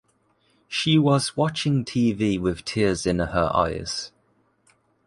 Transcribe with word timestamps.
She 0.67 0.97
was 0.97 1.37
watching 1.37 1.85
TV 1.85 2.39
with 2.41 2.65
tears 2.65 3.05
in 3.05 3.19
her 3.19 3.51
eyes. 3.55 4.11